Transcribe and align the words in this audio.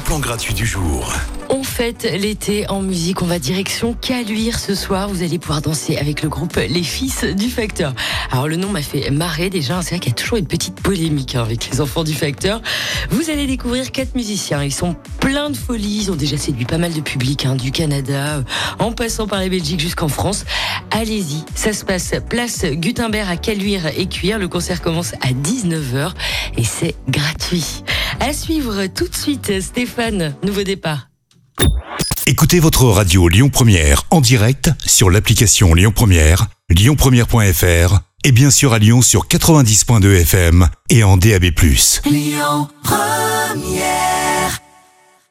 plan 0.00 0.18
gratuit 0.18 0.54
du 0.54 0.66
jour. 0.66 1.12
On 1.50 1.62
fête 1.62 2.02
l'été 2.04 2.68
en 2.68 2.82
musique, 2.82 3.22
on 3.22 3.26
va 3.26 3.38
direction 3.38 3.94
Caluire 3.94 4.58
ce 4.58 4.74
soir. 4.74 5.08
Vous 5.08 5.22
allez 5.22 5.38
pouvoir 5.38 5.62
danser 5.62 5.96
avec 5.96 6.22
le 6.22 6.28
groupe 6.28 6.56
Les 6.56 6.82
Fils 6.82 7.24
du 7.24 7.48
Facteur. 7.48 7.94
Alors 8.30 8.48
le 8.48 8.56
nom 8.56 8.68
m'a 8.68 8.82
fait 8.82 9.10
marrer 9.10 9.48
déjà, 9.48 9.80
c'est 9.82 9.90
vrai 9.90 9.98
qu'il 9.98 10.12
y 10.12 10.14
a 10.14 10.16
toujours 10.16 10.36
une 10.36 10.46
petite 10.46 10.80
polémique 10.80 11.34
hein, 11.34 11.42
avec 11.42 11.70
les 11.70 11.80
enfants 11.80 12.04
du 12.04 12.12
Facteur. 12.12 12.60
Vous 13.10 13.30
allez 13.30 13.46
découvrir 13.46 13.90
quatre 13.90 14.14
musiciens, 14.14 14.62
ils 14.62 14.74
sont 14.74 14.94
pleins 15.20 15.50
de 15.50 15.56
folie, 15.56 16.02
ils 16.02 16.10
ont 16.10 16.16
déjà 16.16 16.36
séduit 16.36 16.66
pas 16.66 16.78
mal 16.78 16.92
de 16.92 17.00
public, 17.00 17.46
hein, 17.46 17.56
du 17.56 17.70
Canada, 17.70 18.36
euh, 18.36 18.42
en 18.78 18.92
passant 18.92 19.26
par 19.26 19.40
la 19.40 19.48
Belgique 19.48 19.80
jusqu'en 19.80 20.08
France. 20.08 20.44
Allez-y, 20.90 21.44
ça 21.54 21.72
se 21.72 21.84
passe 21.84 22.12
place 22.28 22.64
Gutenberg 22.64 23.30
à 23.30 23.36
Caluire 23.36 23.86
et 23.96 24.06
Cuire. 24.06 24.38
Le 24.38 24.48
concert 24.48 24.82
commence 24.82 25.14
à 25.14 25.32
19h 25.32 26.12
et 26.56 26.64
c'est 26.64 26.94
gratuit. 27.08 27.82
À 28.20 28.32
suivre 28.32 28.86
tout 28.86 29.08
de 29.08 29.14
suite, 29.14 29.60
Stéphane, 29.60 30.34
nouveau 30.42 30.62
départ. 30.62 31.08
Écoutez 32.26 32.60
votre 32.60 32.84
radio 32.84 33.28
Lyon 33.28 33.48
Première 33.48 34.04
en 34.10 34.20
direct 34.20 34.70
sur 34.84 35.08
l'application 35.08 35.72
Lyon 35.72 35.92
Première, 35.94 36.46
lyonpremière.fr 36.68 38.00
et 38.24 38.32
bien 38.32 38.50
sûr 38.50 38.72
à 38.74 38.78
Lyon 38.78 39.02
sur 39.02 39.26
90.2 39.28 40.20
FM 40.20 40.68
et 40.90 41.04
en 41.04 41.16
DAB+. 41.16 41.44
Lyon 42.04 42.68
Première 42.82 44.17